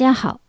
[0.00, 0.40] 大家好，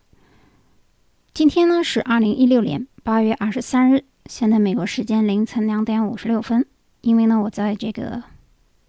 [1.34, 6.66] 今天呢是二零一六年八月二十三日，现在美国时间凌晨两点五十六分。
[7.02, 8.24] 因为呢，我在这个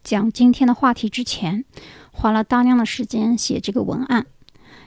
[0.05, 1.65] 讲今天的话题之前，
[2.13, 4.25] 花了大量的时间写这个文案。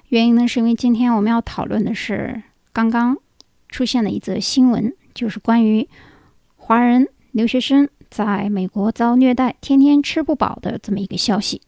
[0.08, 3.18] 原因呢，是因为今天我们要讨论的是刚刚
[3.68, 5.90] 出现的一则新闻，就是关于
[6.55, 11.62] 华人留学生在美国遭虐待、天天吃不饱的这么一个消息。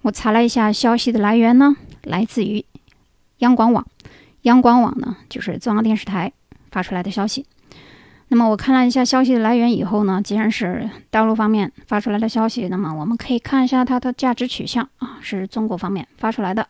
[0.00, 2.64] 我查了一下消息的来源呢，来自于
[3.38, 3.86] 央广网。
[4.42, 6.32] 央广网呢，就是中央电视台
[6.70, 7.44] 发出来的消息。
[8.28, 16.66] 那么我看了一下消息的来源以后呢，既然是大陆方面发出来的消息，那么我们可以看一下它的价值取向啊，是中国方面发出来的。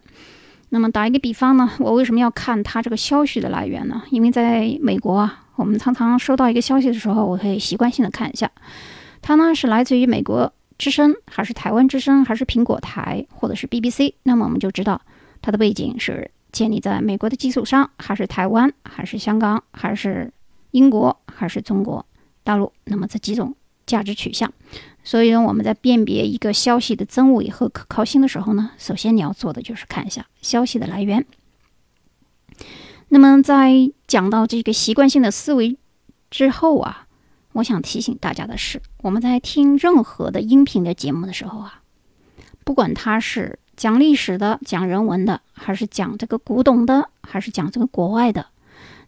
[0.70, 4.03] 那么打一个比方呢，我为什么要看它这个消息的来源呢？
[4.11, 8.50] 因为在美国啊，我们常常收到一个消息的时候，我可以习惯性的看一下，
[9.22, 14.14] 它呢是来自于美国之声，还是台湾之声，还是苹果台，或者是 BBC？
[14.25, 15.00] 那么我们就知道
[15.41, 20.33] 它的背景是建立在美国的基础上，还是台湾，还是香港，还是
[20.71, 22.07] 英国，还是中国
[22.43, 22.73] 大陆？
[22.85, 23.55] 那么这几种
[23.85, 24.51] 价值取向。
[25.05, 31.27] 所以呢，我们在辨别一个消息的真伪和可靠性的时候呢，首先你要做的就是看一下消息的来源。
[33.09, 35.77] 那么在讲到这个习惯性的思维
[36.31, 37.07] 之后啊，
[37.53, 41.83] 我想提醒大家的是，我们在听任何的音频的节目的时候啊，
[42.65, 48.47] 不管它是讲历史的、讲人文的，还是讲这个古董的，还是讲这个国外的，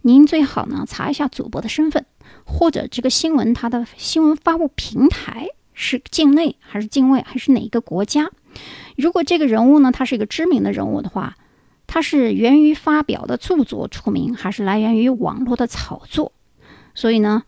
[0.03, 2.05] 您最好呢查一下主播的身份，
[2.45, 5.49] 或者这个新闻它的新闻发布平台。
[5.81, 8.29] 是境内还是境外还是哪一个国家？
[8.97, 11.37] 如果这个人物呢，他是一个知名的人物的话，
[11.87, 16.33] 他是源于发表的著作出名，还是来源于网络的炒作？
[16.97, 17.45] 所以呢，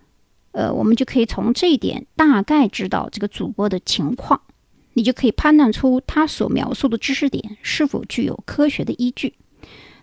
[0.53, 4.41] 呃，我们就可以从这一点大概知道这个主播的情况，
[4.95, 9.35] 你就可以判断出他所描述的知识点是否具有科学的依据。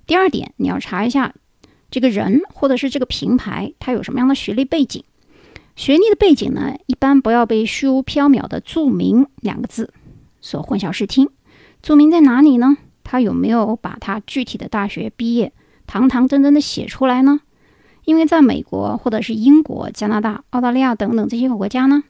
[0.06, 1.34] 第二点，你要查一下
[1.92, 5.04] 这个人或者是这个平台，他有什么样的学历背景。
[5.76, 9.94] 学历的背景呢，一般不要被虚无缥缈的“著名”两个字
[10.42, 11.30] 所混淆视听。
[11.84, 12.78] 著名在哪里呢？
[13.04, 15.54] 他有没有把他具体的大学毕业
[15.86, 17.42] 堂堂正正的写出来呢？
[18.06, 22.04] 因为在美国或者是英国、加拿大、澳大利亚等等这些国家呢，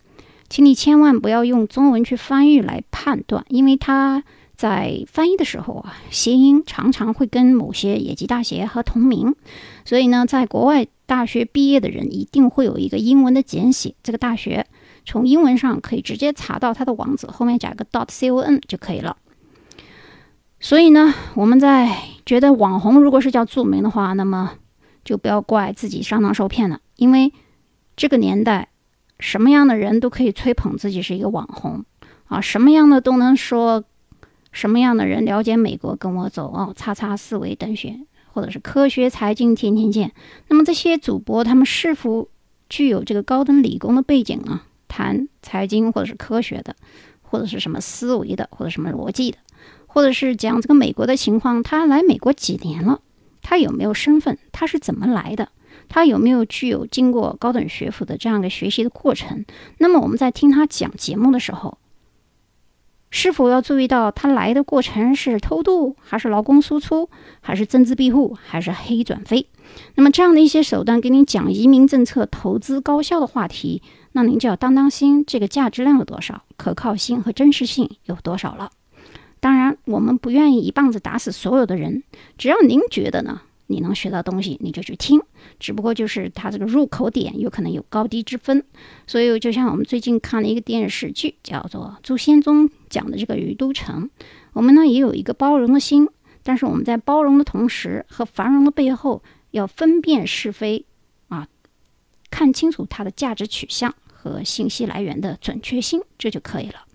[0.49, 4.23] 请你千万不要用中文去翻译来判断，因为他
[4.55, 9.35] 在翻译的时候啊，谐音常常会跟某些野鸡大学和同名，
[9.85, 10.87] 所以呢，在国外。
[11.07, 14.67] 大学毕业的人一定会有一个英文的简写，这个大学
[15.05, 19.15] 从英文上可以直接查到它的网址，后面加一个 dot com 就可以了。
[20.59, 24.55] 所以呢，我们在觉得网红如果是叫著名的话，那么
[25.05, 27.31] 就不要怪自己上当受骗了，因为
[27.95, 28.67] 这个年代
[29.19, 31.83] 什么样的人都可以吹捧自己是一个网红
[32.27, 33.83] 啊，什么样的都能说，
[34.51, 38.05] 什么样的人了解美国跟我走哦，叉叉思维等选。
[38.33, 40.13] 或者是科学财经天天见，
[40.47, 42.29] 那么这些主播他们是否
[42.69, 44.61] 具有这个高等理工的背景呢？
[44.87, 46.75] 谈财经或者是科学的，
[47.23, 49.39] 或者是什么思维的，或者什么逻辑的，
[49.87, 52.99] 或者是讲这个美国的情况，他来美国几年了？
[53.41, 54.37] 他有没有身份？
[54.51, 55.49] 他是怎么来的？
[55.89, 59.45] 他有没有具有经过高等学府的这样一个学习的过程？
[59.77, 61.77] 那么我们在听他讲节目的时候。
[63.09, 67.09] 是否要注意到他来的过程是偷渡，还是劳工输出，
[67.39, 69.47] 还是政治庇护，还是黑转非？
[69.95, 73.81] 那么这样的一些手段给您讲移民政策、投资高效的话题，
[74.11, 78.71] 那您就要当当心，这个价值量有多少，可靠性和真实性有多少了。
[79.39, 82.03] 当然，我们不愿意一棒子打死所有的人，
[82.37, 83.41] 只要您觉得呢？
[83.67, 85.21] 你能学到东西，你就去听。
[85.59, 88.63] 只不过就是它这个入口点有可能有高低之分，
[89.05, 94.05] 所以就像我们最近看了一个电视剧，叫做《朱仙宗》讲的这个《雨都城》，
[94.53, 96.07] 我们呢也有一个包容的心，
[96.43, 99.21] 但是我们在包容的同时和繁荣的背后，
[99.51, 100.85] 要分辨是非
[101.27, 101.47] 啊，
[102.31, 106.86] 看清楚它的价值取向和信息来源的准确性，这就可以了。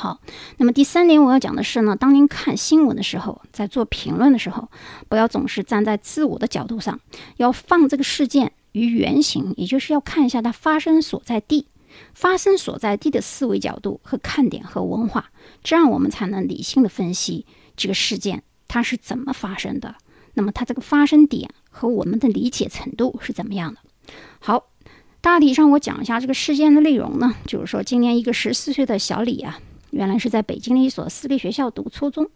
[0.00, 0.18] 好，
[0.56, 4.66] 那么第三点我要讲的是呢，当您看新闻的时候，在做评论的时候，
[5.10, 6.98] 不要总是站在自我的角度上，
[7.36, 11.66] 要放这个事件于原形，也就是要看一下它发生所在地，
[12.14, 15.26] 发生所在地的思维角度和看点和文化，
[15.62, 17.44] 这样我们才能理性的分析
[17.76, 19.96] 这个事件它是怎么发生的，
[20.32, 23.80] 那么它这个发生点和我们的理解程度是怎么样的。
[24.38, 24.64] 好，
[25.20, 29.60] 大体上我讲一下这个事件的内容呢，就是说今年一个十四岁的小李啊。
[29.90, 32.28] 原来是在北京的一所私立学校读初中，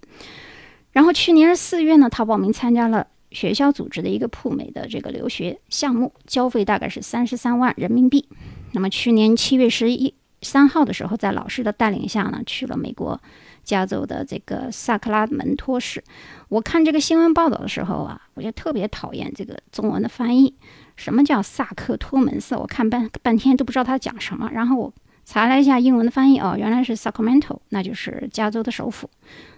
[0.93, 8.29] 然后去年四月呢，他报名参加了学校组织的一个赴美的这个留学项目，交费大概是三十三万人民币。
[8.73, 13.21] 那么去年七月十一三号的时候，在老师的带领下呢，去了美国
[13.63, 16.03] 加州的这个萨克拉门托市。
[16.49, 20.55] 我看这个新闻报道的时候啊，我就特别讨厌这个中文的翻译。
[20.97, 22.55] 什么叫萨克托门寺？
[22.57, 24.49] 我看半半天都不知道他讲什么。
[24.53, 24.93] 然后我
[25.25, 29.09] 查了一下英文的翻译，哦，原来是 Sacramento，那就是加州的首府。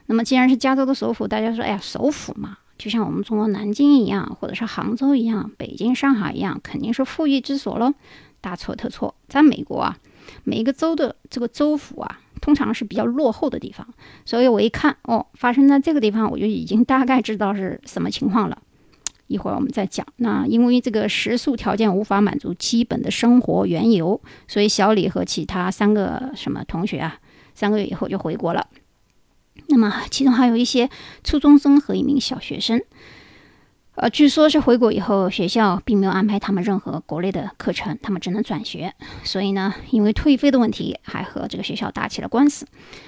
[0.06, 7.92] 那么既然是加州的首府，大家说，哎呀，首府嘛，就像我们中国南京一样，或者是杭州一样，北京、上海一样，肯定是富裕之所喽。
[8.40, 9.96] 大错特错，在美国啊，
[10.44, 13.84] 每一个州的这个州府啊，通常是比较落后的地方。
[14.24, 18.56] 所以我一看，哦，发生在这个地方，我就已经大概知道是什么情况了。
[19.26, 20.06] 一会儿我们再讲。
[20.16, 27.18] 那因为这个食宿条件无法满足基本的生活缘由，所以小李和其他三个什么同学啊，
[27.54, 28.66] 三个月以后就回国了。
[29.68, 30.88] 那么其中还有一些
[31.24, 32.80] 初中生和一名小学生。
[33.96, 38.92] 呃，据说是回国以后，学校并没有安排他们任何国内的课程，他们只能转学。
[39.24, 42.66] 所以呢，因为退费的问题，还和这个学校打起了官司。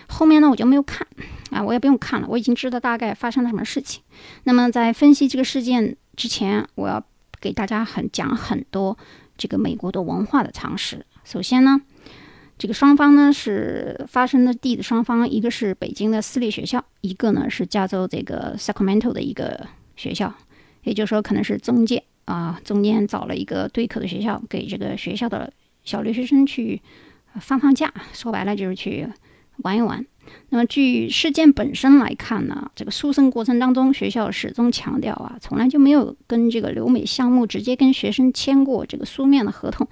[0.09, 1.07] 后面呢，我就没有看
[1.51, 4.03] 啊，我也不用看了，我已经知道大概发生了什么事情。
[4.45, 7.01] 那么在分析这个事件之前，我要
[7.41, 8.99] 给大家很讲很多
[9.37, 11.07] 这个美国的文化的常识。
[11.23, 11.81] 首先呢，
[12.59, 20.35] 这个双方呢是发生的地的双方，一个是北京的私立学校，一个呢是加州这个 Sacramento 的一个学校。
[20.83, 25.53] 也就是说，可能是中介啊，中间找了一个对口的学校，给这个学校的
[25.85, 26.83] 小留学生去
[27.41, 27.95] 放放假。
[28.13, 29.07] 说白了就是去
[29.59, 30.05] 玩一玩。
[30.51, 39.87] 那么，据事件本身来看呢，这个诉讼过程当中，学校始终强调啊，从来就没有跟这个留美项目直接跟学生签过这个书面的合同，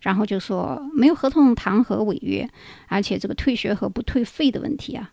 [0.00, 2.48] 然后就说没有合同谈何违约，
[2.88, 5.10] 而且这个退学和不退费的问题啊。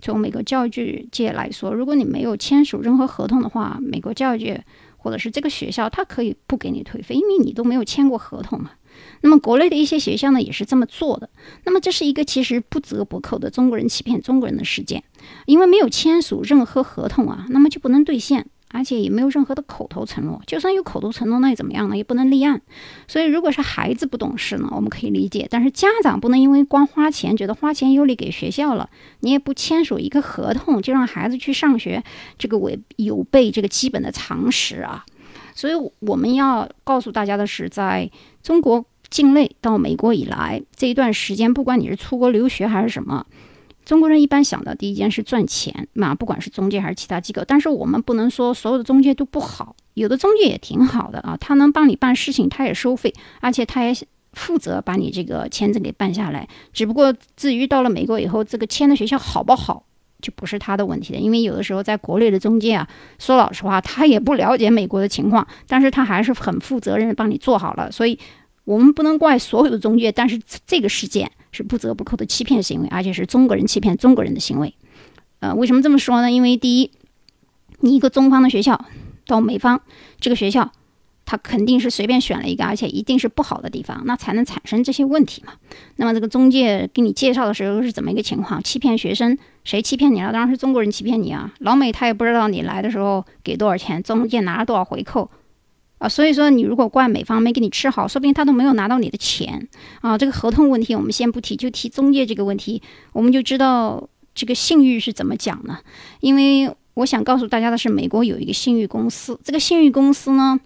[0.00, 4.64] 从美国教育界来说，如果你没有签署任何合同的话，美国教育界
[4.96, 8.70] 或者是这个学校，他可以不给你退费，因为你都没有签过合同嘛。
[9.20, 11.28] 那么国内的一些学校呢，也是这么做的。
[11.64, 15.02] 那么这是一个其实不折不扣的中国人欺骗中国人的事件，
[15.46, 18.46] 因为没有签署任何合同啊，那么就不能兑现。
[18.74, 21.94] 而且也没有任何的口头承诺，就算有口头承诺，那又怎么样呢？
[21.98, 22.62] 也不能立案。
[23.06, 28.88] 所以，如果是孩子不懂事呢，我们可以理解；但是家长不能因为光花钱，觉得花钱有理给学校了，
[29.20, 32.02] 你也不签署一个合同，就让孩子去上学，
[32.38, 35.04] 这个违有悖这个基本的常识啊。
[35.54, 38.10] 所以，我们要告诉大家的是，在
[38.42, 43.26] 中国境内到美国以来这一段时间，不管你是出国留学还是什么。
[43.84, 53.92] 中国人一般想的第一件事赚钱，那不管是中介还是其他机构，但是我们不能说所有的中介都不好，有的中介也挺好的啊，他能帮你办事情，他也收费，而且他也
[54.34, 56.48] 负责把你这个签证给办下来。
[56.72, 59.84] 只不过至于到了美国以后，这个签的学校好不好，
[60.22, 62.88] 就不是他的问题了，因为有的时候在国内的中介啊，
[63.18, 68.18] 说老实话，他也不了解美国的情况，但是他还是很负责任帮你做好了，所以
[68.64, 71.30] 我们不能怪所有的中介，但是这个事件。
[71.54, 74.74] 是不折不扣的欺骗行为，而且是中国人欺骗中国人的行为。
[75.40, 76.32] 呃，为什么这么说呢？
[76.32, 76.90] 因为第一，
[77.80, 78.86] 你一个中方的学校
[79.26, 79.78] 到美方
[80.18, 80.72] 这个学校，
[81.24, 85.52] 他肯定是随便选了一个，而且一定是不好的地方，那才能产生这些问题嘛。
[85.96, 88.62] 那么这个中介给你介绍的时候是怎么一个情况？
[88.62, 90.32] 欺骗学生，谁欺骗你了？
[90.32, 91.52] 当然是中国人欺骗你啊！
[91.60, 95.30] 老美他也不知道你来的时候给多少钱，中介拿了多少回扣。
[95.98, 99.68] 啊，所以说你如果怪美方没给你吃好，说不定他都没有拿到你的钱
[100.00, 100.18] 啊。
[100.18, 105.78] 这个合同问题我们先不提，就提中介这个问题，我们就知道这个信誉是怎么讲呢？
[106.18, 110.58] 因为我想告诉大家的是，美国有一个信誉公司，这个信誉公司呢，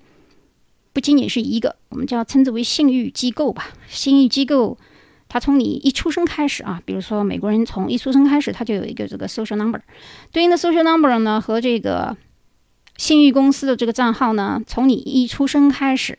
[0.97, 3.69] 不仅仅是一个，我们叫称之为信誉机构吧。
[3.87, 4.79] 信誉机构，
[5.29, 9.79] 它从你一出生开始啊，比如说美国人从一出生开始，他就有一个这个 social number，
[10.33, 12.17] 对应的 social number 呢和这个。
[12.97, 16.17] 信誉公司的这个账号呢，从你一出生开始，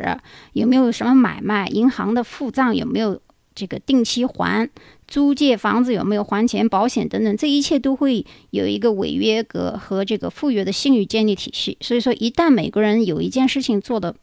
[0.53, 1.67] 有没有什么买卖？
[1.69, 3.19] 银行的付账有没有
[3.55, 4.69] 这个定期还？
[5.07, 6.69] 租借房子有没有还钱？
[6.69, 11.75] 保险等等，这一切都会有一个违约格和这个赴约的信誉建立体系。
[11.81, 14.15] 所以说，一旦美国人有一件事情做的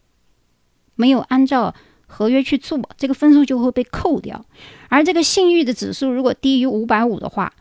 [0.95, 1.73] 没有按照
[2.07, 4.45] 合约去做，这个分数就会被扣掉。
[4.89, 7.51] 而这个信誉的指数如果低于五百五的话，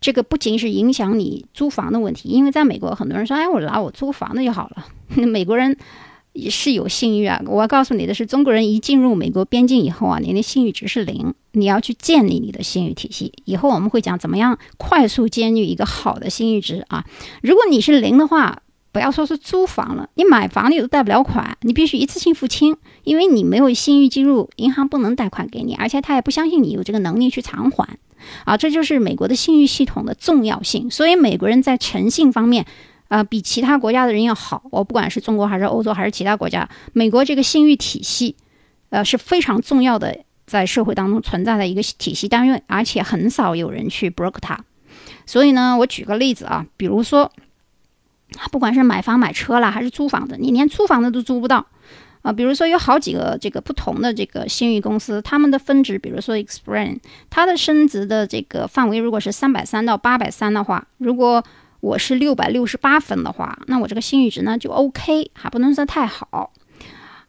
[0.00, 4.86] 这个不仅是影响你租房的问题，因为在美国，很多人说：“哎，我拿我租房子就好了。
[5.26, 5.76] ”美国人
[6.32, 7.42] 也是有信誉啊。
[7.46, 11.34] 我要告诉你的是，中国人一进入美国边境以后啊，你的信誉值是零。
[11.52, 13.32] 你要去建立你的信誉体系。
[13.44, 17.04] 以后我们会讲怎么样快速建立一个好的信誉值啊。
[17.42, 27.98] 如果你是零的话，不要说是租房了，你买房你都贷不了款，你必须一次性付清，因为你没有信誉记录，银行不能贷款给你，而且他也不相信你有这个能力去偿还。
[28.44, 30.90] 啊，这就是美国的信誉系统的重要性。
[30.90, 32.66] 所以美国人在诚信方面，
[33.08, 34.62] 啊，比其他国家的人要好。
[34.70, 38.36] 我不管是中国还是欧洲还是其他国家，美国这个信誉体系，
[38.90, 44.58] 呃，是非常重要的在社会当中存在的一个体系单位，而且很少有人去 broke 它。
[45.24, 47.32] 所以呢，我举个例子啊，比如说，
[48.50, 51.66] 不管是买房买车啦，还是租房子，你连租房子都租不到
[52.22, 52.32] 啊。
[52.32, 61.44] 比如说有好几个这个不同的这个信誉公司，他们的分值，比如说 Experian，它的升值的这个范围如果是三百三到八百三的话，如果
[61.80, 66.52] 我是六百六十八分的话，那我这个信誉值呢就 OK，还不能说太好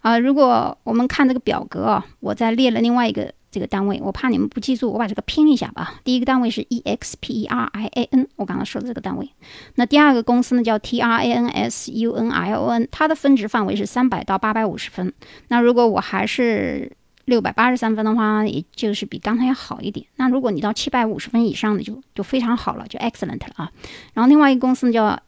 [0.02, 0.18] 啊。
[0.18, 3.34] 如果我们看这个表格啊，我再列了另外一个。
[3.52, 5.96] 这个单位，我怕你们不记住，我把这个拼一下吧。
[6.06, 9.30] 第一个单位是 E X P E R I A N，我刚刚说的这个单位。
[9.76, 15.14] 那第二个公司呢叫 T R A N S U N I O N，它的分值范围是三百到八百五十分。
[15.50, 16.92] 那如果我还是
[17.26, 20.06] 六百八十三分的话，也就是比刚才要好一点。
[20.16, 23.72] 那如果你到七百五十分以上的，就就非常好了，就 excellent 了啊。
[24.14, 25.20] 然后另外一个公司呢叫。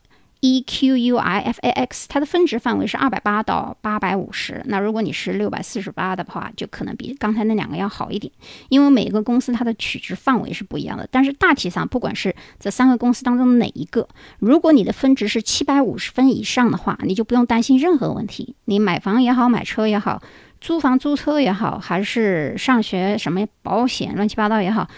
[0.45, 4.62] E Q U I F A X，它的分值范围是二百八到八百五十。
[4.65, 8.29] 那如果你是六百四十八的话，就可能比刚才那两个要好一点。
[8.67, 11.07] 因为每个公司它的取值范围是不一样的。
[11.09, 14.05] 但是大体上，不管是这三个公司当中哪一个，
[14.39, 18.53] 如果你的分值是七百五十分以上的话，你就不用担心任何问题。
[18.65, 20.21] 你买房也好，买车也好，
[20.59, 24.89] 租房租车也好，还是上学什么保险乱七八糟也好，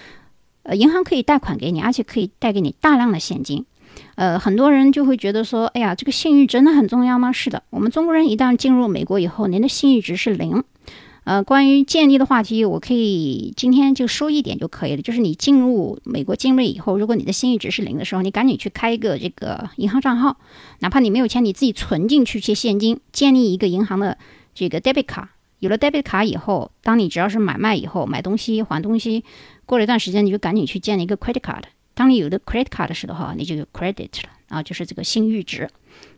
[0.63, 3.63] 呃，银行可以贷款给你，而且可以贷给你大量的现金。
[4.15, 7.31] 呃，很多人就会觉得说，哎呀，这个信誉真的很重要吗？
[7.31, 10.63] 是的，我们中国人一旦进入美国以后，您的信誉值是零。
[11.25, 20.37] 呃，关于建立的话题，我可以今天就说一点就可以了，就是你进入美国境内以后，如果你的信誉值是零的时候，你赶紧去开一个这个银行账号，
[20.81, 24.17] 哪怕你没有钱，你自己存进去些现金，建立一个银行的
[24.53, 25.31] 这个 debit 卡。
[25.57, 29.23] 有了 debit 卡以后，当你只要是买卖以后，买东西还东西，
[29.65, 31.63] 过了一段时间，你就赶紧去建立一个 credit card。
[31.95, 35.67] 当你有的 credit card 的时的话，你就有 credit 了啊，就是这个信誉值。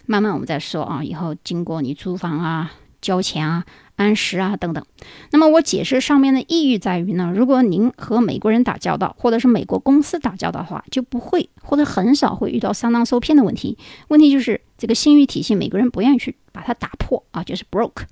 [0.06, 3.66] 慢慢我们再说啊，以后经过你租房啊、交钱啊、
[3.98, 4.84] 按时啊等等。
[5.32, 13.78] 那么我解释上面的意义在于呢，如果您和美国人打交道，或者是美国公司打交道的话，就不会或者很少会遇到上当受骗的问题。
[14.08, 18.04] 问题就是这个信誉体系，美国人不愿意去把它打破啊，就是 broke，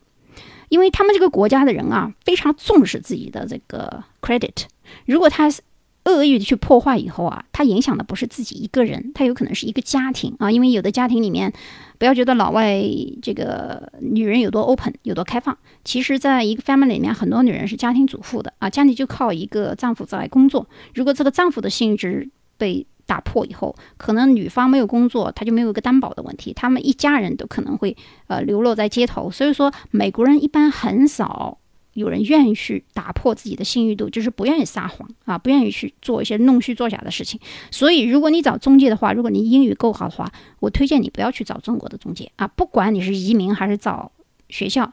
[0.69, 4.65] 因为他们这个国家的人啊，非常重视自己的这个 credit。
[5.05, 5.61] 如果他是
[6.05, 10.51] 恶意的去破坏以后啊，它影响的不是自己一个人，它有可能是一个家庭啊。
[10.51, 11.51] 因为有的家庭里面，
[11.97, 12.79] 不要觉得老外
[13.21, 20.67] 这个女人有多 open 有多开放，其实在一个 family 里面，很多女人是家庭主妇的啊，家里就靠一个丈夫在工作。
[20.93, 27.97] 如果这个丈夫的性质被打破以后，可能女方没有工作，她就没有一个担保的问题，他们一家人都可能会
[28.27, 29.31] 呃流落在街头。
[29.31, 31.57] 所以说，美国人一般很少。
[31.95, 37.39] 有人愿意去打破自己的信誉度，就是不愿意撒谎啊，不愿意去做一些弄虚作假的事情。
[37.71, 42.45] 所以，如果你找中介的话，如果你英语够好的话，我推荐你不要去找中国的中介啊。
[42.47, 44.11] 不管你是移民还是找
[44.49, 44.91] 学校，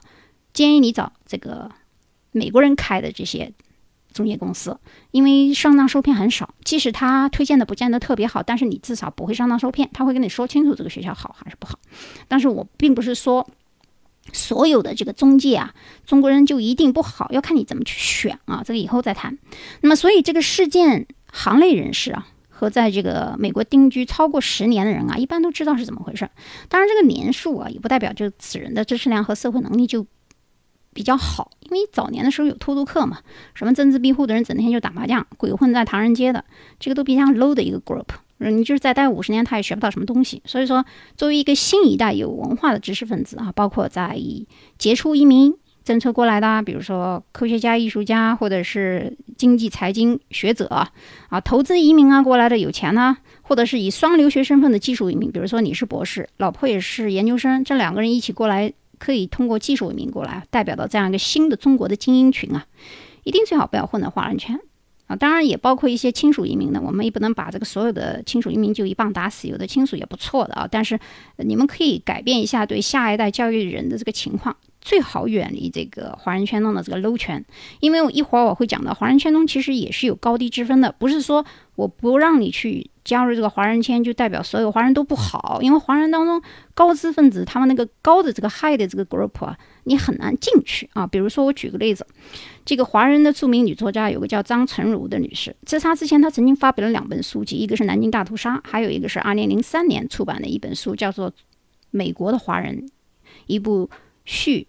[0.53, 1.69] 建议你找这个
[2.31, 3.53] 美国人开的这些
[4.13, 4.79] 中介公司，
[5.11, 6.55] 因为上当受骗很少。
[6.63, 11.77] 即使他推荐的不见得特别好，但是你至少不会上当受骗，他会跟你说清楚这个学校好还是不好。
[12.29, 13.45] 但是我并不是说。
[14.33, 15.75] 所有的这个中介啊，
[16.07, 18.63] 中国人就一定不好，要看你怎么去选啊。
[18.65, 19.37] 这个以后再谈。
[19.81, 26.31] 那么，所以这个事件行内人士啊，和在这个美国定居超过十年的人啊，一般都知道是怎么回事。
[26.69, 30.07] 当然，这个年数啊，也不代表就此人的知识量和社会能力就
[30.95, 31.51] 比较好。
[31.61, 33.19] 因为早年的时候有偷渡客嘛，
[33.55, 36.45] 什么政治庇护的人，整天就打麻将，鬼混在唐人街的，
[36.79, 38.07] 这个都比较 low 的一个 group。
[38.51, 40.43] 你就是再待五十年，他也学不到什么东西。
[40.45, 40.85] 所以说，
[41.17, 44.47] 作为一个新一代有文化的知识分子啊，包括在以
[44.79, 50.67] 杰出移民政策过来的，比如说科学家、艺术家，或者是经济财经学者
[51.29, 62.65] 啊，投资移民啊过来的有钱呢，或者是以双留学身份的技术移民，比如说你是博士，老婆也是研究生，这两个人一起过来，可以通过技术移民过来，代表到这样一个新的中国的精英群啊，
[63.25, 64.61] 一定最好不要混在华人圈。
[65.17, 70.69] 当然也包括一些亲属移民的，我们也不能把这个所有的亲属移民就一棒打死，有的亲属也不错的啊。
[70.71, 70.99] 但是
[71.37, 77.45] 你们可以改变一下对下一代教育人的这个情况，最好远离这个华人圈中的这个 low 圈，
[77.81, 81.45] 因为我一会儿我会讲到华人圈中其实也是有高低之分的，不是说
[81.77, 82.91] 我不让你去。
[83.05, 86.41] 加入这个华人圈就代表所有华人都不好，因为华人当中
[86.73, 91.07] 高知分子他们那个高的这个 high 的这个 group 啊，你很难进去啊。
[91.07, 92.07] 比如说我举个例子，
[92.65, 101.31] 这个华人的著名女作家有个叫张成儒的女士，自杀之前她曾经发表了两本书籍，一个是《南京大屠杀》，还有一个是二零零三年出版的一本书，叫做
[101.91, 102.87] 《美国的华人》，
[103.47, 103.91] 一部
[104.25, 104.67] 叙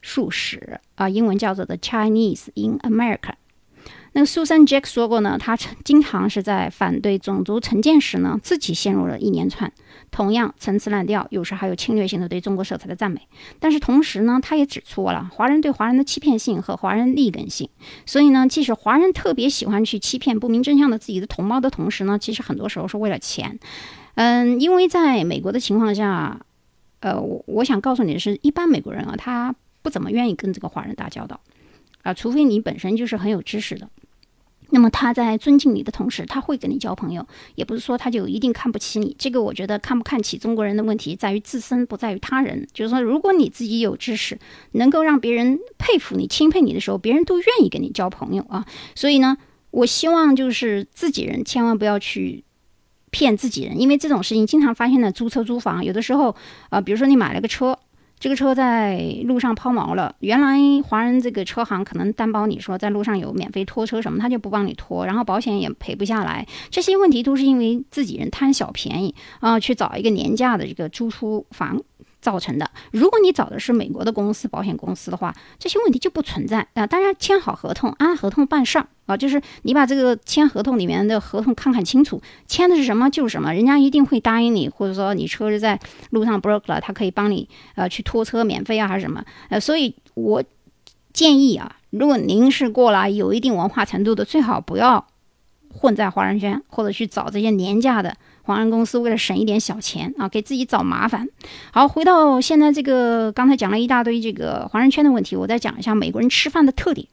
[0.00, 3.18] 述史啊，英文叫做《The Chinese in America》。
[4.16, 5.54] 那个 Susan Jack 说过呢，他
[5.84, 9.70] 经常是在反对种族成见时呢，自己陷入了一连串
[10.10, 13.20] 同样陈词滥调，有时还有侵略性的对中国色彩的赞美。
[13.60, 17.68] 但是同时呢，他也指出了华人对华人的欺骗性和华人利根性。
[18.06, 23.58] 所以呢，即使华人特别喜欢去欺骗不明真相的自己的同胞的同时呢，其实很多时候是为了钱。
[24.14, 26.40] 嗯，因为在美国的情况下，
[27.00, 31.38] 呃，我我想告诉你的是，一般美国人啊，他不怎么愿意跟这个华人打交道。
[32.00, 33.90] 啊，除非你本身就是很有知识的，
[34.70, 39.14] 那么他在尊敬你的同时，他会跟你交朋友，也不是说他就一定看不起你。
[39.18, 42.66] 这个我觉得看不看起中国人的问题在于自身，不在于他人。
[42.72, 44.38] 就是说，如果你自己有知识，
[44.72, 48.66] 能够让别人佩服你、钦佩你的时候，别人都愿意跟你交朋友啊。
[48.94, 49.36] 所以呢，
[49.70, 52.42] 我希望就是自己人千万不要去
[53.10, 56.34] 骗自己人，因为这种事情经常发现在租车租房，有的时候
[56.70, 57.78] 啊，比如说你买了个车。
[58.18, 66.46] 这个车在路上抛锚了，原来华人这个车行可能担保你说在路上有免费拖车什么，他就不帮你拖，然后保险也赔不下来。
[66.70, 71.80] 这些问题都是因为自己人贪小便宜啊，去找一个廉价的这个租出房。
[72.26, 72.68] 造成的。
[72.90, 76.84] 如果你找的是美国的公司保险公司的话，这些问题就不存在啊。
[76.84, 79.16] 当然，签好合同，按合同办事儿啊。
[79.16, 85.78] 就是你把这个签合同里面的合同看看清楚，签的是什么就是什么，人家一定会答应你，或者说你车是在
[86.10, 89.60] 路上 broke 了，他可以帮你呃去拖车免费啊还是什么呃。
[89.60, 90.42] 所以我
[91.12, 95.06] 建议啊，如果您是过来有一定文化程度的，最好不要
[95.72, 98.16] 混在华人圈，或者去找这些廉价的。
[98.46, 101.28] 华人公司为了省一点小钱啊，给自己找麻烦。
[101.72, 107.08] 好，回到现在这个，刚才讲了一大堆这个华人圈的问题，我再讲一下美国人吃饭的特点。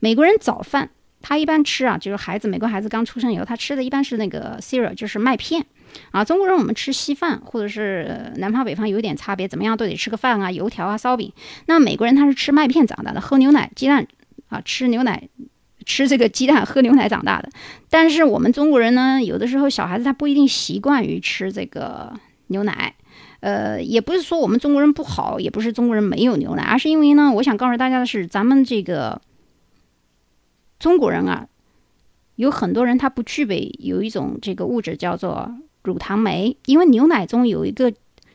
[0.00, 0.90] 美国人早饭
[1.22, 5.64] 他一般吃啊，就是孩子，美国孩子刚出生以后，他吃的一般是那个 cereal，就是麦片
[6.10, 6.24] 啊。
[6.24, 11.32] 中国人我们吃稀饭，或者是南方北方有点差别，怎么样都得吃个饭啊，油条啊，烧饼。
[11.66, 14.08] 那美国人他是吃麦片长大的，喝牛奶、鸡蛋
[14.48, 15.28] 啊，吃牛奶。
[15.88, 17.48] 吃这个鸡蛋喝牛奶长大的，
[17.88, 22.12] 但是我们中国人呢，有的时候小孩子他不一定习惯于吃这个
[22.48, 22.94] 牛奶，
[23.40, 29.18] 呃，也不是说我们中国人不好，也不是中国人没有牛奶，而是因为呢，我想告诉大家的是，咱们这个
[30.78, 31.48] 中国人啊，
[32.36, 35.50] 有很多人他不具备有一种这个物质叫做
[35.82, 37.92] 乳糖酶，因为牛奶中有一个。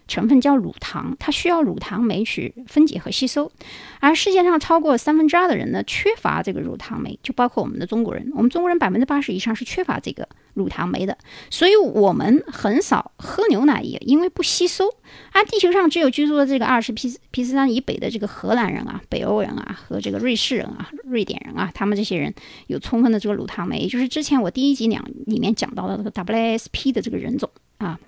[0.08, 3.52] 成分叫乳糖，它需要乳糖酶去分解和吸收，
[4.00, 8.32] 而世界上超过三分之二的人呢缺乏这个乳糖酶，就包括我们的中国人。
[8.36, 11.18] 我们中国人百分之八十以上是缺乏这个乳糖酶的，
[11.50, 14.86] 所以我们很少喝牛奶，也因为不吸收。
[15.32, 22.34] 而地球上只有居住的这个二十 P P 四三以北的这个荷兰人啊、北欧人啊和这个瑞士人啊、瑞典人啊，他们这些人
[22.68, 28.00] 有充分的这个乳糖酶，就是之前我第一集两里面讲到的这个 WSP 的这个人种啊。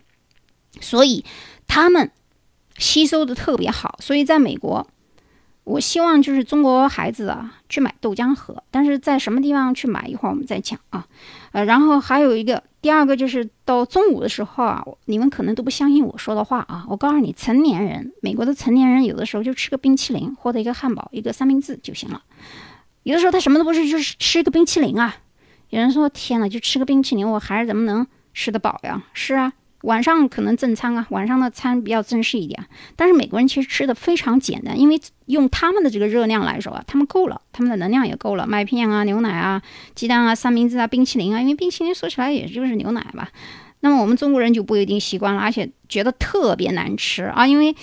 [0.82, 1.24] 所以
[1.68, 2.12] 他们
[2.78, 4.86] 吸收的特别好，所以在美国，
[5.64, 11.08] 我希望就是中国孩子啊去买豆浆喝，但是在什么地方去买，一会儿我们再讲啊。
[11.52, 16.86] 呃，然后还有一个第二个就是到中午的时候啊，你们可能都不相信我说的话啊。
[16.90, 22.22] 我告诉你，成年人，美国的成年人有的时候就吃个冰淇淋或者一个汉堡、一个三明治就行了。
[23.04, 25.16] 有的时候他什么都不是，就是吃一个冰淇淋啊。
[25.70, 29.54] 有人说：“天呐，就吃个冰淇淋，我孩子怎么能吃得饱呀？”是啊。
[29.86, 32.66] 晚上可能正餐啊，晚上的餐比较正式一点。
[32.96, 38.46] 但是美国人其实吃的非常简单，因为用他们的这个热量来说啊，他们够了，他们的能量也够了。
[38.46, 39.62] 麦片啊、牛奶啊、
[39.94, 43.30] 鸡蛋啊、三明治啊、冰淇淋啊，因为冰淇淋说起来也就是牛奶吧。
[43.80, 47.76] 那么我们中国人就不一定习惯了，而且觉得特别难吃啊，因为。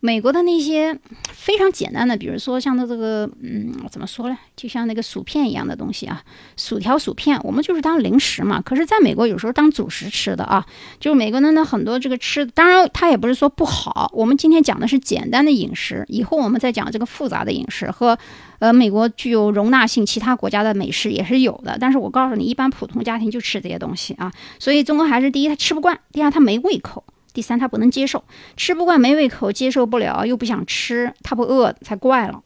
[0.00, 0.96] 美国的那些
[1.32, 4.38] 非常简单的，比如说像它这个，嗯，怎么说呢？
[4.54, 6.22] 就像那个薯片一样的东西啊，
[6.56, 8.60] 薯条、薯片，我们就是当零食嘛。
[8.60, 10.64] 可是，在美国有时候当主食吃的啊，
[11.00, 14.08] 就是美国人的很多这个吃，当然它也不是说不好。
[14.14, 18.16] 我们今天讲的是简单的饮食，以后我们再讲这个复杂的饮食和，
[18.60, 21.76] 呃，美国具有容纳性，其他国家的美食也是有的。
[21.80, 24.32] 但是我告诉你，一般普通家庭就吃这些东西啊。
[24.60, 27.02] 所以中国孩子，第一他吃不惯，第二他没胃口。
[27.32, 28.24] 第三，他不能接受，
[28.56, 32.42] 吃不惯，没胃口，接受不了，又不想吃，他不饿才怪了。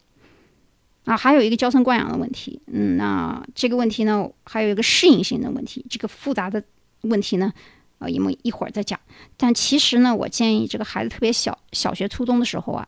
[1.04, 6.62] 啊，还有一个娇生惯养的问题，嗯，那这个问题呢，还有一个适应性的问题，这个复杂的
[7.00, 7.52] 问题呢，
[7.98, 9.00] 呃，我们一会儿再讲。
[9.36, 12.86] 但其实呢，我建议这个孩子特别小，小学、初中的时候啊，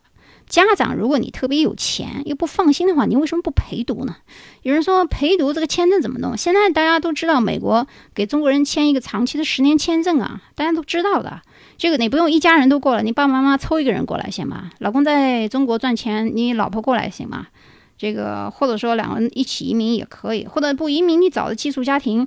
[0.49, 4.19] 家长如果你特别有钱又不放心的话，你为什么不陪读呢？
[4.63, 6.37] 有人说陪读这个签证怎么弄？
[6.37, 11.43] 现在大家都知道，美国给中国人签一个长期的十年签证啊，大家都知道的。
[11.77, 14.71] 这个你不用一家人都过来，你爸爸妈妈抽一个人过来行吗？
[14.79, 17.49] 老公在中国赚钱，你老婆过来行吗？
[17.97, 22.27] 这个或者说两个人一起移民也可以，或者不移民你找的寄宿家庭，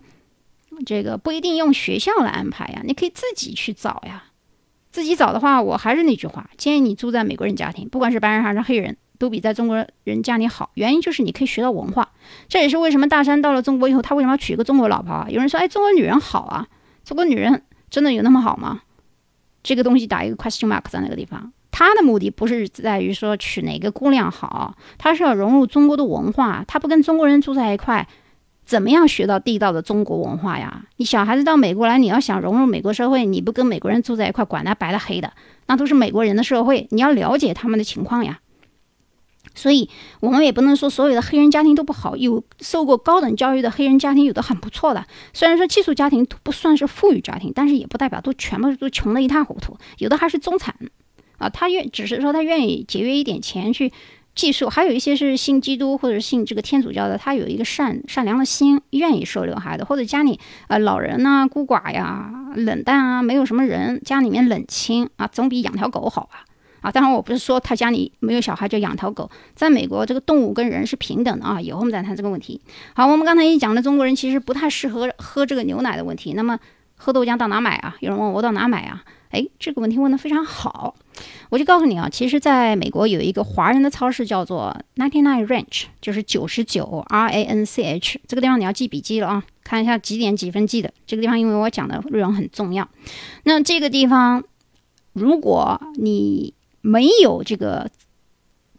[0.86, 4.24] 这个不一定用学校来安排呀，你可以自己去找呀。
[4.92, 10.72] 自己找的话，我还是那句话，建议你住在美国人家庭，不管是白人还是黑人都比在中国人家里好。
[10.74, 12.10] 原因就是你可以学到文化，
[12.48, 15.28] 这也是为什么大山到了中国以后，他为什么要娶一个中国老婆啊？
[15.30, 16.66] 有人说，哎，中国女人好啊，
[17.04, 18.82] 中国女人真的有那么好吗？
[19.64, 21.52] 这个东西打一个 question mark 在那个地方。
[21.70, 26.66] 他的目的不是在于说娶哪个姑娘好，他是要融入中国的文化。
[26.68, 28.08] 他不跟中国人住在一块，
[28.66, 30.86] 怎么样学到地道的中国文化呀？
[30.96, 35.32] 你小孩子到美国来，你要想融入美国社会，你不跟美国人住在一块，管他白的黑的，
[35.68, 38.40] 那都是美国人的社会，你要了解他们的情况呀。
[39.56, 45.06] 所以，我们也不能说所有的黑人家庭都不好，有受过高等教育的黑人家庭有的很不错的。
[45.34, 50.76] 虽然说寄宿家庭不算是富裕家庭，但是也不代表都全部都穷得一塌糊涂，有的还是中产。
[51.38, 53.94] 啊，他愿只是说他愿意节约一点钱去
[54.34, 66.40] 寄宿，还有一些是信基督或者信这个天主教的，他有一个善善良的心，愿意收留孩子，或者家里呃老人呐、孤寡呀、冷淡啊，没有什么人，家里面冷清啊，总比养条狗好吧？
[66.40, 66.47] 啊，
[66.82, 72.60] 啊当然我不是说他家里没有小孩就养条狗，在美国这个动物跟人是平等的啊，以后我们再谈这个问题。
[72.96, 76.58] 好，我们刚才已经讲了，中国人其实不太适合喝这个牛奶的问题，那么
[76.96, 77.96] 喝豆浆到哪买啊？
[78.00, 79.04] 有人问我到哪买啊？
[79.30, 80.96] 哎，这个问题问得非常好，
[81.50, 90.94] 我就告诉你啊，其实在美国有一个华人的超市叫做 Ninety Nine Ranch，就是九十九 R A N C H，这个地方你要记笔记了啊，看一下几点几分记的。
[91.06, 92.88] 这个地方因为我讲的内容很重要，
[93.44, 94.42] 那这个地方
[95.12, 96.54] 如果你
[96.88, 97.90] 没有这个。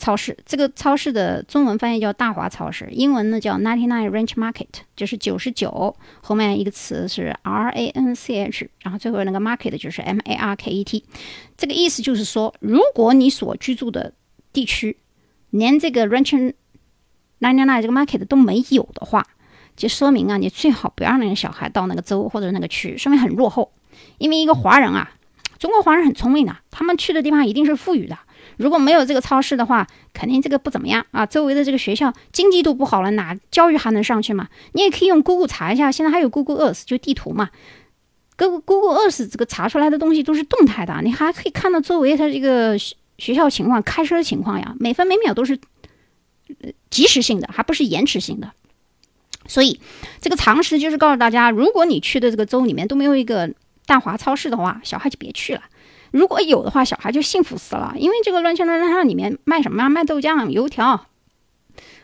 [0.00, 10.54] 超市这个超市的中文翻译叫大华超市，英文呢叫 Ninety Nine Ranch Market，就是九十九后面一个词是 R A N C H，然后最后那个 Market 就是 M A R
[10.54, 11.04] K E T，
[11.56, 14.12] 这个意思就是说，如果你所居住的
[14.52, 14.96] 地区
[15.50, 16.54] 连这个 Ranch
[17.40, 19.26] Ninety Nine 这个 Market 都没有的话，
[19.74, 23.72] 就说明啊，你最好不要让那个小孩到那个州或者那个区，说明很落后。
[24.18, 25.10] 因为一个华人啊，
[25.58, 28.16] 中国华人很聪明的，他们去的地方一定是富裕的。
[28.56, 31.24] 如果没有这个超市的话，肯定这个不怎么样啊。
[31.26, 34.48] 周围的这个学校经济都不好了，哪教育还能上去嘛？
[34.72, 37.50] 你也可以用 Google 查一下，现在还有 Google Earth 就地图嘛。
[38.36, 45.58] Google Google Earth 这个查出来的东西都是动态的，你还可以看到周围它这个学学校情况、开车情况呀，每分每秒都是
[46.88, 48.52] 及时性的，还不是延迟性的。
[49.46, 49.80] 所以
[50.20, 53.50] 这个常识就是告诉大家，如果你去的这个州里面都没有一个
[53.88, 55.62] 大华超市的话，小孩就别去了。
[56.10, 59.88] 如果有的话，小孩就幸福死了，因为这个乱七八糟里面卖什么呀？
[59.88, 61.06] 卖豆浆、油条，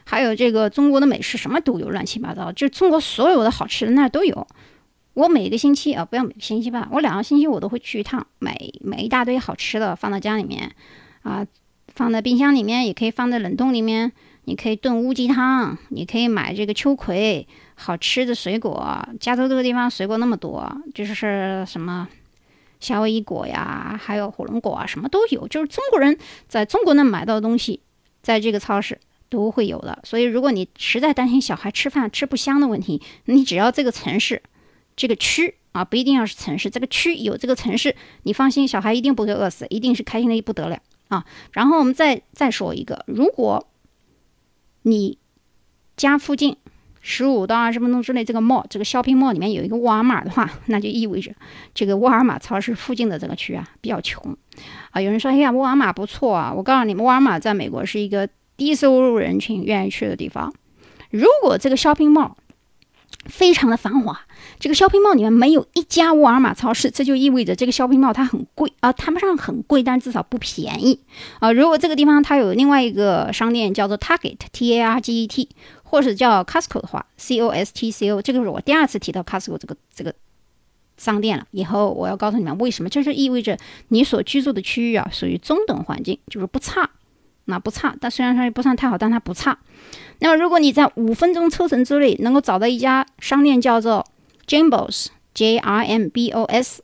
[0.05, 2.51] 还有这个中国的美食，什么都有，乱七八糟。
[2.51, 4.47] 就中国所有的好吃的那都有。
[5.13, 10.73] 我每个星期啊，不要每个星期吧，我两个星期我都会去一趟，买买一大堆好吃的放到家里面
[11.23, 11.47] 啊，
[11.95, 14.13] 放在冰箱里面，也可以放在冷冻里面。
[14.47, 19.07] 你可以炖乌鸡汤，你可以买这个秋葵，好吃的水果。
[19.21, 22.09] 加州这个地方水果那么多，就是什么。
[22.81, 25.49] 夏威夷果呀，还有火龙果啊，什么都有。
[25.49, 27.81] 就是中国人在中国能买到的东西，
[28.21, 29.99] 在这个超市都会有的。
[30.05, 34.43] 所以，如果你实在担心小孩吃饭吃不香的问题，你只要这个城市、
[34.97, 41.25] 这个区啊，不一定要是城市，这个区有这个城市，你放心，小孩一定不会饿死，一定是开心的不得了啊。
[41.53, 43.67] 然后我们再再说一个，如果
[44.83, 45.17] 你
[45.97, 46.59] 家附近。
[47.07, 51.31] 十五到二十分钟之内，这个 mall 这个 shopping mall 里面有一个沃尔玛的话，那就意味着
[51.75, 54.35] 这个沃尔玛超市附近的这个区啊比较穷
[54.91, 54.99] 啊。
[54.99, 60.51] 有人说：“哎呀，沃尔玛不错啊！”我告诉你们，沃尔玛在美国是一个低收入人群愿意去的地方。
[61.11, 62.33] 如果这个 shopping mall
[63.27, 64.19] 非常的繁华，
[64.59, 70.99] 这个 shopping mall 里面没有一家沃尔玛超市，这就意味着这个 shopping mall 它很贵啊，谈不上很贵，但至少不便宜
[71.39, 71.53] 啊。
[71.53, 75.51] 如果这个地方它有另外一个商店叫做 Target T A R G E T。
[75.95, 80.13] 或者叫 Costco 的话，C O S T C O，这个是我第二次提到 Costco 这个这个
[80.97, 81.47] 商店了。
[81.53, 83.57] 以后我要告诉你们为什么，这就意味着
[83.91, 86.91] 你所居住的区域啊，属于中等环境，就是不差，
[87.45, 87.95] 那不差。
[88.01, 89.57] 但虽然说不算太好，但它不差。
[90.19, 94.05] 那么如果你在五分钟车程之内能够找到一家商店叫做
[94.49, 96.83] Jambos J R M B O S，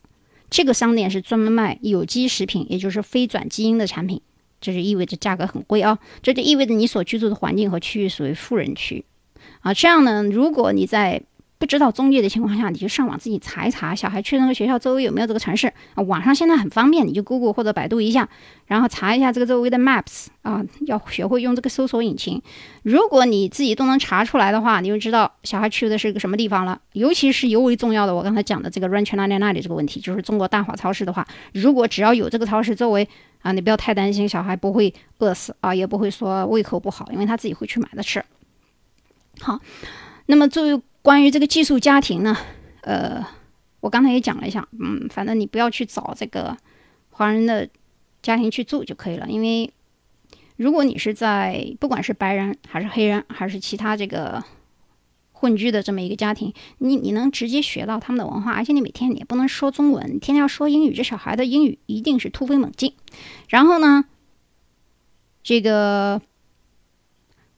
[0.49, 4.21] 这个商店是专门卖有机食品，也就是非转基因的产品。
[4.61, 5.99] 这就意味着价格很贵啊！
[6.23, 9.05] 这就意味着你所居住的环境和区域属于富人区，
[9.61, 11.23] 啊，这样呢，如果你在
[11.59, 16.03] 不知道中介的情况下，你就上网自己查一查，小孩去那个学校周围有没有这个城市啊？
[16.03, 18.27] 网上现在很方便，你就 Google 或者百度一下，
[18.67, 22.41] 然后查一下这个周围的 Maps 啊，要学会用这个搜索引擎。
[22.83, 26.81] 如果你自己都能查出来的话，你就知道小孩去的是个什么地方了。
[26.95, 33.09] 尤其是尤为重要的，我刚才讲的这个 Ranch Ninety Nine 这个问题，就是中国大华超市的话，如果只要有这个超市周围。
[33.43, 38.25] 啊，你不要太担心，小孩不会饿死啊，也不会说胃口不好，因为他自己会去买的吃。
[39.41, 39.59] 好，
[40.27, 42.37] 那么作为关于这个寄宿家庭呢，
[42.83, 43.25] 呃，
[43.81, 46.57] 我刚才也讲了一下，嗯，反正你不要去找这个
[47.11, 47.69] 华人的
[48.23, 49.73] 家庭去住就可以了，因为
[50.57, 54.45] 如果你是在不管是白人还是黑人还是其他这个
[55.41, 62.93] 混居的这么一个家庭，你你能直接学到他们的文化，而且你每天你也不能说中文，天天要说英语，这小孩的英语一定是突飞猛进。
[63.49, 64.05] 然后呢，
[65.43, 66.21] 这个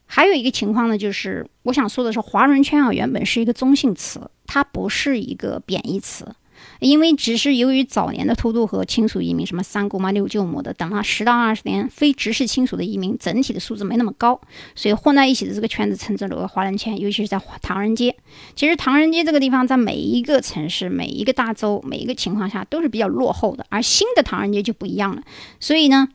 [0.06, 6.36] 还有一个情况呢，就是我想说的是，华人圈啊，原本是一个中性词，它不是一个贬义词。
[6.82, 14.40] 因为只是由于早年的偷渡和亲属移民，什么三姑妈六舅母的，等了十到二十年，非直系亲属的移民，整体的素质没那么高，
[14.74, 18.16] 所以混在一起的这个圈子称之为华人圈，尤其是在唐人街。
[18.56, 25.22] 其实唐人街这个地方，在每一个城市、每一个大洲、每一个情况下都是比较落后的，而新的唐人街就不一样了。
[25.60, 26.08] 所以呢，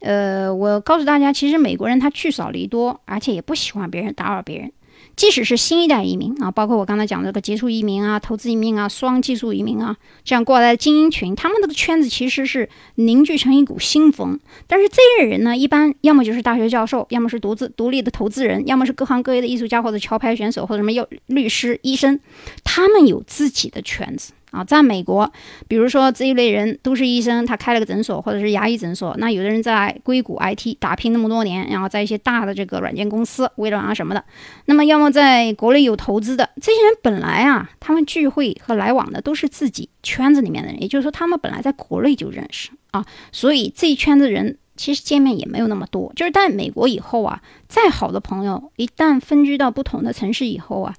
[0.00, 4.72] 呃，我告诉大家，其实美国人他聚少离多，而且也不喜欢别人打扰别人。
[5.18, 14.38] 即使是新一代移民啊，包括我刚才讲的这个杰出移民啊、投资移民啊、双技术移民啊，这样过来的精英群，他们这个圈子其实是凝聚成一股新风。
[14.68, 22.20] 但是这类人呢，一般要么就是大学教授，要么是独自独立的投资人，要么是各行各业的艺术家或者桥牌选手或者什么要律师、医生，
[22.62, 24.32] 他们有自己的圈子。
[24.50, 25.30] 啊，在美国，
[25.66, 29.14] 比如说这一类人都是医生，他开了个诊所或者是牙医诊所。
[29.18, 34.24] 那有的人在硅谷 IT 打拼那么多年，然后在一些大的这个软件公司，微软啊什么的。
[34.64, 46.10] 那么要么在国内有投资的这些人，本来啊，他们聚会和来往的都是自己圈子里面的人，也就是说，他们本来在国内就认识啊，所以这一圈子人其实见面也没有那么多。
[46.16, 50.94] 就是在美国以后啊，再好的朋友，一旦分居到不同的城市以后啊。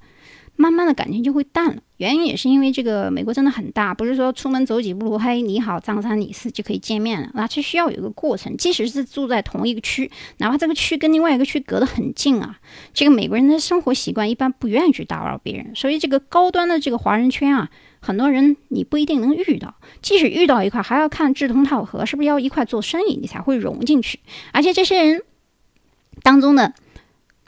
[0.60, 8.54] 慢慢的感情就会淡了，原因也是因为这个美国真的很大，不是说出门走几步路，嘿，你好，张三李四就可以见面了，那这需要有一个过程。
[8.58, 12.58] 即使是住在同一个区，哪怕这个区跟另外一个区隔得很近啊，
[12.92, 17.70] 这个美国人的生活习惯一般不愿意去打扰别人，所以这个高端的这个华人圈啊，
[18.00, 24.20] 很多人你不一定能遇到，即使遇到一块，还要看志同道合，是不是要一块做生意，你才会融进去。
[24.52, 25.22] 而且这些人
[26.22, 26.74] 当中的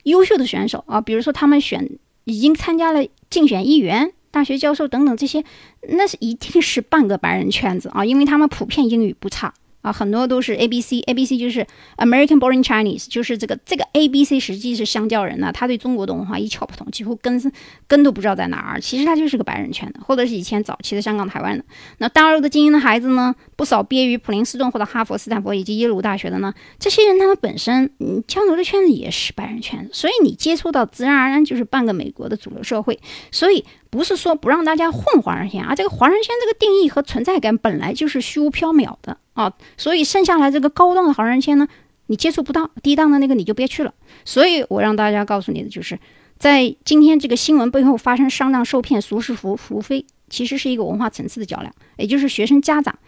[0.05, 1.99] 优秀的选手啊，比如说他们选。
[2.25, 5.45] 已经参加了竞选议员、大学教授等等这些，
[5.89, 9.53] 那是一定是半个白人圈子啊，因为他们普遍英语不差。
[9.83, 11.67] 啊，很多都是 A B C，A B C 就是
[11.97, 17.53] American Born Chinese，就是这个这个 A B C 实际是香蕉人呢，他对中国的文化一窍不通，几乎根
[17.87, 18.81] 根都不知道在哪儿。
[18.81, 21.65] 其实他就是个白人圈的，或者是以前早期的香港、台湾的。
[21.99, 32.99] 那大陆的精英的孩子呢，不少毕业于普林斯顿或者哈佛、斯坦福以及耶鲁大学的呢，这些人他们本身嗯交流的圈子也是白人圈子，所以你接触到自然而然就是半个美国的主流社会，
[33.31, 33.65] 所以。
[33.93, 41.69] 不是说不让大家混华人圈啊，这个华人圈这个定义和存在感本来就是虚无缥缈的啊，所以剩下来这个高档的华人圈呢，
[42.07, 43.93] 你接触不到，低档的那个你就别去了。
[44.25, 45.99] 所以我让大家告诉你的就是，
[46.39, 52.99] 在今天这个新闻背后发生上当受骗、俗是福孚非，其实是一个文化层次的较量，也就是学生家长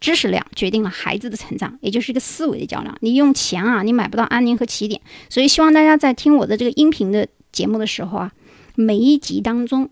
[0.00, 2.96] 知识量决定了孩子的成长，也就是一个思维的较量。
[3.00, 5.02] 你用钱啊，你买不到安宁和起点。
[5.28, 8.32] 所以希望大家在听我的这个音频的节目的时候啊，
[8.74, 9.90] 每一集当中。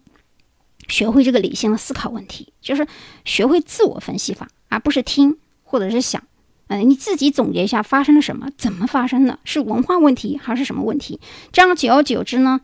[0.88, 2.86] 学会这个理性的思考问题，就是
[3.24, 6.22] 学会自我分析法，而不是听或者是想。
[6.68, 11.20] 嗯，你自己总结一下发生了什么，怎么发生的，是文化问题还是什么问题？
[11.52, 12.60] 这样久而久之呢，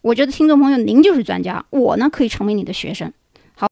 [0.00, 3.12] 我觉得听众朋友您就是专家，我呢可以成为你的学生。